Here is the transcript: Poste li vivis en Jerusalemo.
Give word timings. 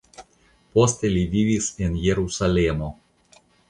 Poste 0.77 1.13
li 1.17 1.23
vivis 1.37 1.69
en 1.89 2.01
Jerusalemo. 2.09 2.95